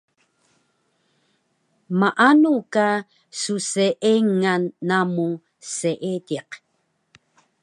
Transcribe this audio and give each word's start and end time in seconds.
Maanu 1.99 2.53
ka 2.73 2.87
sseengan 3.39 4.63
namu 4.87 5.27
seediq 5.73 6.49